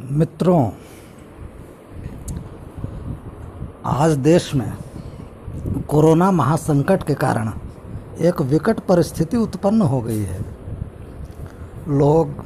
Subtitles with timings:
[0.00, 0.70] मित्रों,
[3.84, 4.72] आज देश में
[5.88, 7.52] कोरोना महासंकट के कारण
[8.20, 10.44] एक विकट परिस्थिति उत्पन्न हो गई है।
[11.88, 12.44] लोग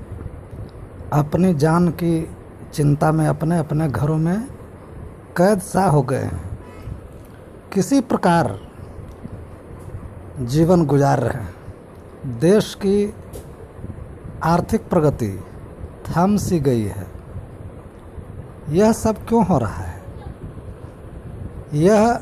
[1.13, 2.31] अपनी जान की
[2.75, 4.47] चिंता में अपने अपने घरों में
[5.37, 6.59] कैद सा हो गए हैं।
[7.73, 8.61] किसी प्रकार
[10.41, 11.55] जीवन गुजार रहे हैं।
[12.39, 13.15] देश की
[14.43, 15.45] आर्थिक प्रगति
[16.09, 17.22] थम सी गई है।
[18.71, 20.01] यह सब क्यों हो रहा है?
[21.75, 22.21] यह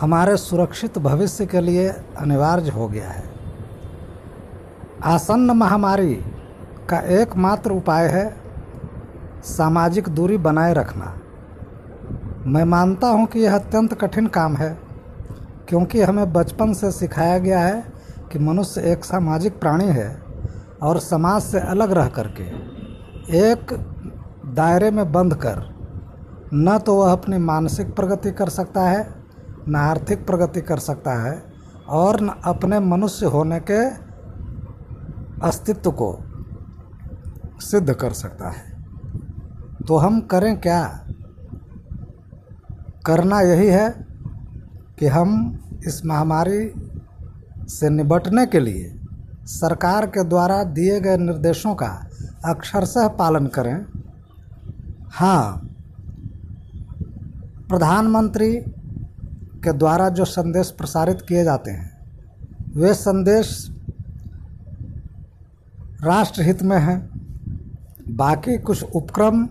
[0.00, 1.88] हमारे सुरक्षित भविष्य के लिए
[2.18, 3.24] अनिवार्य हो गया है।
[5.04, 6.14] आसन्न महामारी
[6.90, 8.36] का एकमात्र उपाय है
[9.42, 11.14] सामाजिक दूरी बनाए रखना।
[12.46, 14.78] मैं मानता हूँ कि यह अत्यंत कठिन काम है,
[15.68, 17.92] क्योंकि हमें बचपन से सिखाया गया है
[18.32, 20.22] कि मनुष्य एक सामाजिक प्राणी है
[20.82, 22.44] और समाज से अलग रह करके
[23.38, 23.72] एक
[24.52, 25.60] दायरे में बंद कर,
[26.54, 29.14] न तो वह अपनी मानसिक प्रगति कर सकता है,
[29.68, 31.42] न आर्थिक प्रगति कर सकता है,
[31.88, 33.86] और न अपने मनुष्य होने के
[35.46, 36.18] अस्तित्व को
[37.60, 38.84] सिद्ध कर सकता है।
[39.88, 41.06] तो हम करें क्या?
[43.06, 44.06] करना यही है
[44.98, 46.72] कि हम इस महामारी
[47.68, 49.00] से निपटने के लिए
[49.44, 52.06] सरकार के द्वारा दिए गए निर्देशों का
[52.44, 54.01] अक्षरशः पालन करें।
[55.14, 55.68] हाँ
[57.68, 58.56] प्रधानमंत्री
[59.64, 61.98] के द्वारा जो संदेश प्रसारित किए जाते हैं,
[62.76, 63.70] वे संदेश
[66.02, 67.10] राष्ट्रहित में हैं।
[68.08, 69.48] बाकी कुछ उपक्रम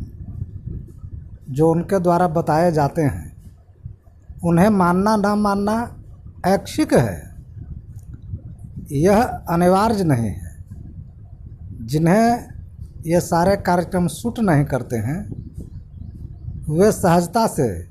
[1.50, 3.54] जो उनके द्वारा बताए जाते हैं,
[4.44, 6.04] उन्हें मानना ना मानना
[6.46, 7.36] ऐच्छिक है।
[8.92, 10.58] यह अनिवार्य नहीं है।
[11.82, 12.50] जिन्हें
[13.06, 15.41] ये सारे कार्यक्रम सूट नहीं करते हैं
[16.72, 17.88] वे सहजता से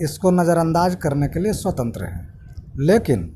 [0.00, 2.34] इसको नज़रअंदाज करने के लिए स्वतंत्र हैं।
[2.78, 3.34] लेकिन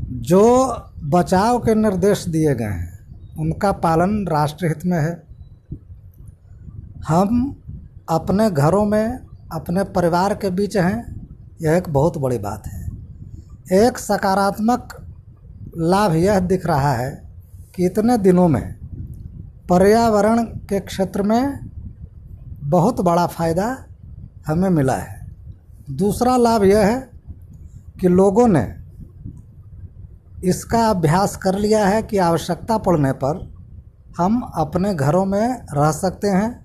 [0.00, 3.00] जो बचाव के निर्देश दिए गए हैं,
[3.38, 5.22] उनका पालन राष्ट्रहित में है।
[7.08, 7.56] हम
[8.08, 9.18] अपने घरों में
[9.52, 11.28] अपने परिवार के बीच हैं,
[11.62, 12.90] यह एक बहुत बड़ी बात है।
[13.72, 15.06] एक सकारात्मक
[15.78, 17.30] लाभ यह दिख रहा है
[17.74, 18.74] कि इतने दिनों में
[19.68, 21.69] पर्यावरण के क्षेत्र में
[22.70, 23.66] बहुत बड़ा फ़ायदा
[24.46, 25.18] हमें मिला है।
[25.90, 27.10] दूसरा लाभ यह है
[28.00, 28.66] कि लोगों ने
[30.44, 33.48] इसका अभ्यास कर लिया है कि आवश्यकता पड़ने पर
[34.18, 36.64] हम अपने घरों में रह सकते हैं,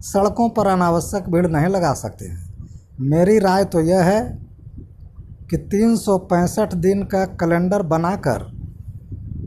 [0.00, 2.38] सड़कों पर अनावश्यक भीड़ नहीं लगा सकते हैं।
[3.00, 4.20] मेरी राय तो यह है
[5.50, 8.44] कि तीन सौ पैंसठ दिन का कैलेंडर बनाकर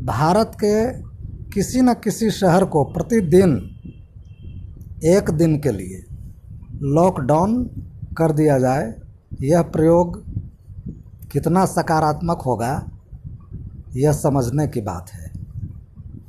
[0.05, 0.75] भारत के
[1.51, 3.55] किसी न किसी शहर को प्रतिदिन
[5.03, 6.06] एक दिन के लिए
[6.81, 7.66] लॉकडाउन
[8.17, 8.95] कर दिया जाए,
[9.41, 10.23] यह प्रयोग
[11.31, 12.89] कितना सकारात्मक होगा,
[13.95, 15.31] यह समझने की बात है।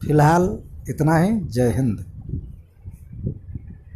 [0.06, 2.15] फ़िलहाल इतना ही। जय हिंद।